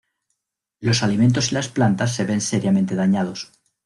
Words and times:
Los 0.79 1.03
alimentos 1.03 1.51
y 1.51 1.53
las 1.53 1.67
plantas 1.69 2.15
se 2.15 2.23
ven 2.25 2.41
seriamente 2.41 2.95
dañados. 2.95 3.51